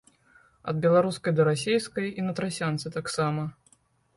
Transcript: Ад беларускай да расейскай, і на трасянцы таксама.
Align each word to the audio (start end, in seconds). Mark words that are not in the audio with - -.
Ад 0.71 0.75
беларускай 0.85 1.35
да 1.39 1.45
расейскай, 1.49 2.07
і 2.23 2.25
на 2.27 2.35
трасянцы 2.41 2.87
таксама. 2.97 3.49